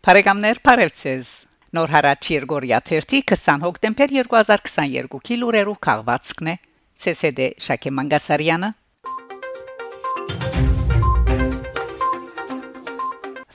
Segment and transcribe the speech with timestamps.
[0.00, 1.30] Բարեկամներ, Փարեվցես։
[1.76, 6.54] Նոր հարաճ Երգորիա 30 20 հոկտեմբեր 2022-ի լուրերով քաղվածքն է
[7.10, 8.70] ՑՍԴ Շակե Մանգասարյանը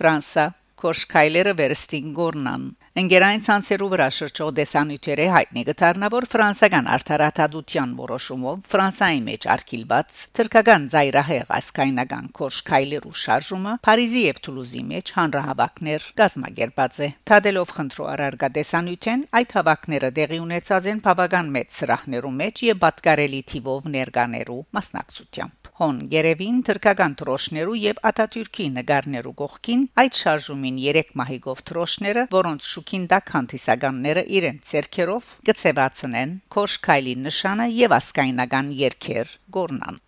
[0.00, 0.46] Ֆրանսա
[0.80, 2.64] Կոշկայլերը վերստին գորնան
[2.98, 10.88] Ընկերային ցանցերու վրա շրջող դեսանյութերը հայտնի գտարնա որ ֆրանսական արտարադատության որոշումով Ֆրանսայի մեջ արկիլված թրկական
[10.94, 19.24] զայրահեղ ասկայնական կոշկայլերու շարժումը Փարիզի եւ Թուլուզի մեջ հանրահավաքներ կազմակերպած է Թադելով խնդրո արարգա դեսանյութեն
[19.38, 26.00] այդ հավաքները դեղի ունեցած են բավական մեծ սրահներու մեջ եւ պատկարելի թիվով ներկաներու մասնակցությամբ Հոն
[26.12, 33.32] Գերևին թրկական տրոշներու եւ Աթաթյուրքի նկարներու գողքին այդ շարժումին 3 մահիգով տրոշները, որոնց շուքին դակ
[33.36, 40.02] հանդիսականները իրենց ցերքերով գծեվածնեն Կոշկայլի նշանը եւ ասկայնական երկեր գորնան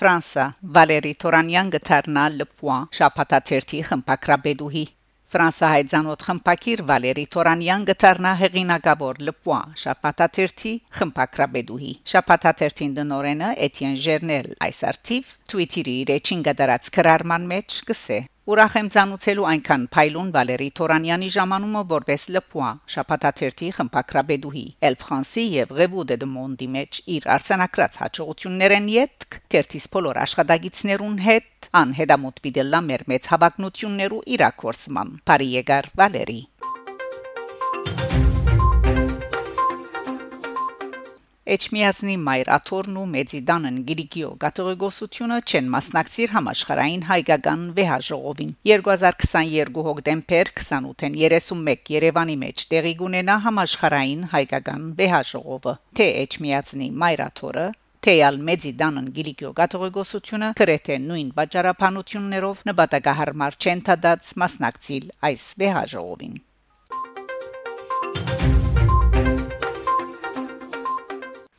[0.00, 0.48] Ֆրանսա
[0.78, 4.88] Վալերի Տորանյան գտարնա լպուա շապատաթերթի խմպակրաբեդուհի
[5.32, 14.82] Ֆրանսահայ ցանոթ խմպակիր Վալերի Տորանյան գտարնա հեղինակավոր Լպուա շապատաթերթի խմպակրաբեդուհի շապատաթերթին դնորենը Էթիեն Ժերնել այս
[14.92, 21.28] արտիվ Twitter-ի իր էջին գդարած քրարման մեջ գսե Ուրախ եմ ցանուցելու այնքան փայլուն Վալերի Տորանյանի
[21.30, 28.90] ժամանումը որպես լպուա շապատաթերթի խմպակրաբեդուհի Էլ Ֆրանսի եւ Revue de Monde-ի մեջ իր արցանակրած հաջողություններն
[28.96, 36.40] յետք թերթիս բոլոր աշխատագիտներուն հետ անհետամուտ պիտելլա մեր մեծ հավակնություններու իրակորցման Փարի եկար Վալերի
[41.52, 51.18] Էչմիածնի մայր աթորն ու մեծիդանն Գրիգիո գաթողիկոսությունը չեն մասնակցիր համաշխարային հայկական վեհաժողովին 2022 հոկտեմբեր 28-ին
[51.24, 57.66] 31 Երևանի մեջ տեղի կունենա համաշխարային հայկական վեհաժողովը թե Էչմիածնի մայր աթորը
[58.02, 66.40] Թեյալ մեծիդանն Գիլիգիո գաթողիկոսությունը քրեթե նույն վաճառափանություններով նպատակահարմար չեն թադած մասնակցիլ այս վեհաժողովին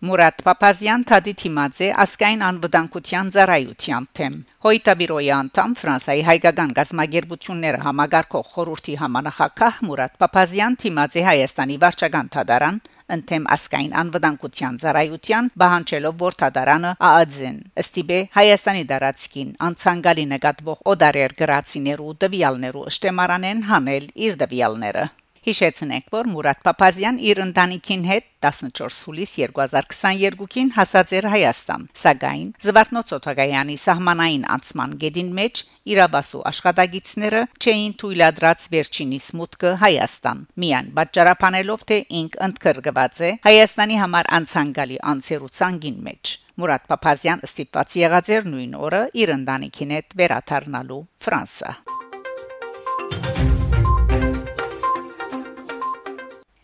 [0.00, 8.94] Մուրադ Պապազյան Թադի Թիմաձե ասկայն անվտանգության ծառայության թեմ Հոյտաբիրոյի անդամ Ֆրանսայի հայկական գազագերբությունները համագարկող խորհրդի
[9.02, 12.80] համանախակահ Մուրադ Պապազյան Թիմաձե Հայաստանի վարչական թադարան
[13.20, 22.18] ընթեմ ասկայն անվտանգության ծառայության բանջելով որ թադարանը ԱԱԶ-ն ըստիբե Հայաստանի դարածքին անցանգալի նկատվող օդարեր գրացիներու
[22.24, 25.04] դվյալներու ըշտեմարանեն հանել իր դվյալները
[25.46, 33.76] Հիշեցնենք, որ Մուրադ Պապազյան իր ընտանիքին հետ 14 հուլիս 2022-ին հասած էր Հայաստան, սակայն Զվարթնոցոթագայանի
[33.80, 42.36] սահմանային անցման գեդին մեջ իրավասու աշխատագիտները չէին թույլատրած վերջինիս մուտքը Հայաստան։ Միան պատճառաբանելով թե ինք
[42.48, 49.34] ընդգրկված է Հայաստանի համար անցանկալի անցերուցանգին մեջ։ Մուրադ Պապազյան ստիպված եղած էր նույն օրը իր
[49.38, 51.99] ընտանիքին հետ վերադառնալու Ֆրանսա։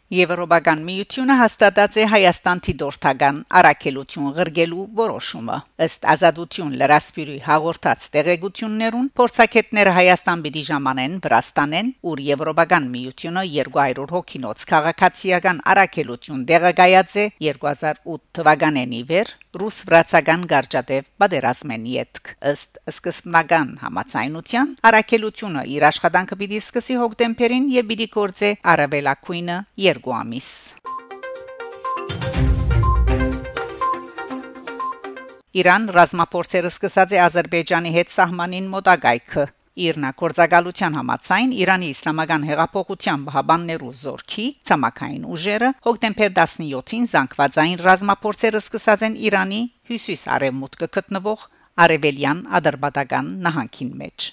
[0.06, 5.56] Եվրոպական միությունը հաստատած է Հայաստան Թիդորթական առաքելություն ղրգելու որոշումը
[5.86, 14.62] ըստ ազատություն լրասպիրի հաղորդած տեղեկություններուն փորձակետները Հայաստան պիտի ժամանեն Վրաստանեն ուր Եվրոպական միությունը 200 հոգինոց
[14.70, 24.74] քաղաքացիական առաքելություն դեղագայած է 2008 թվականին ի վեր ռուս-վրացական գարջադեվ պատերազմեն յետք ըստ սկզբնական համացայնության
[24.90, 29.56] առաքելությունը իր աշխատանքը պիտի սկսի հոկտեմբերին եւ պիտի կործե արաբելակույնը
[29.96, 30.50] երկու ամիս
[35.56, 39.44] Իրան ռազմապորցերը սկսած է Ադրբեջանի հետ սահմանին մոտակայքը
[39.86, 49.06] Իրնա կորցակալության համացայն Իրանի իսլամական հեղափոխության բահբաններու զորքի ցամաքային ուժերը հոկտեմբեր 17-ին զանգվածային ռազմապորցերը սկսած
[49.10, 49.60] են Իրանի
[49.92, 51.46] հյուսիս-արևմուտքը գտնվող
[51.86, 54.32] Արևելյան Ադրբատական նահանգին մեջ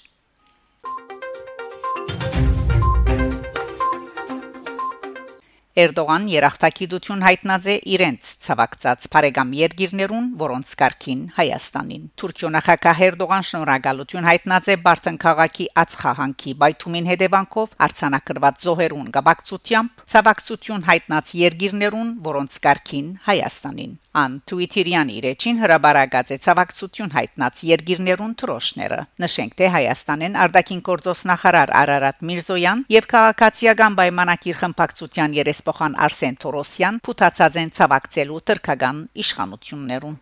[5.74, 14.28] Էրդողան երախտագիտություն հայտնած է իրենց ցավակցած բարեկամ երկիրներուն, որոնց կարգին Հայաստանին։ Թուրքիո նախագահ Էրդողան շնորհակալություն
[14.30, 23.10] հայտնած է Բարթեն քաղաքի Ածխահանքի բայթումին հետևանքով արցանակրված զոհերուն գաբակցությամբ ցավակցություն հայտնած երկիրներուն, որոնց կարգին
[23.34, 30.84] Հայաստանին։ Ան Twitter-յան իր էջին հրաբարակած է ցավակցություն հայտնած երկիրներուն թրոշները։ Նշենք թե Հայաստանեն արտաքին
[30.86, 38.98] գործոս նախարար Արարատ Միրզոյան եւ քաղաքացիական պայմանագիր խմբակցության երեսփոխան Արսեն Թորոսյան փութացած են ցավակցելու թրքական
[39.24, 40.18] իշխանություններուն։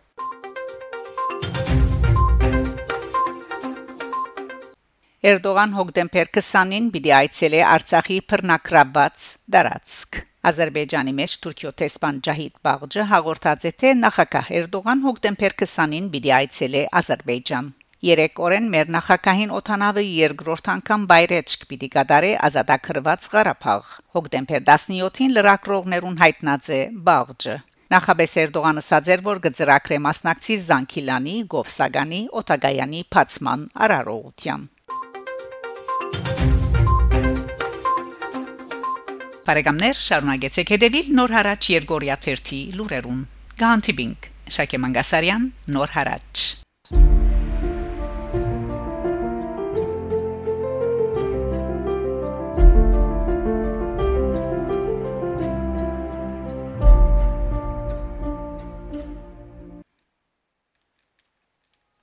[5.22, 13.66] Էրդողան հոկտեմբեր 20-ին պիտի այցելե Արցախի բռնակրաբաց դարածք Ադրբեջանի մեջ Թուրքիո տեսփան Ջահիդ Բաղջը հաղորդած
[13.70, 17.70] է թե նախագահ Էրդողան հոկտեմբեր 20-ին պիտի այցելե Ադրբեջան
[18.02, 26.16] Երեք օրեն մեր նախագահին օթանավը երկրորդ անգամ բայրեջք պիտի գդարե ազատագրված Ղարաբաղ հոկտեմբեր 17-ին լրակրողներուն
[26.22, 26.78] հայտնած է
[27.08, 27.54] Բաղջը
[27.94, 34.66] Նախաբես Էրդողանը ասաց որ գծրակրե մասնակցիր Զանկիլանի, Գովսագանի, Օտագայանի փացման արարողության
[39.46, 43.22] Բարեկամներ շարունակեցեք հետևել Նոր հարաճ Երգորիա 1-ի լուրերուն
[43.62, 44.28] Գանտիբինգ
[44.58, 45.48] Շակե Մանգասարյան
[45.78, 46.61] Նոր հարաճ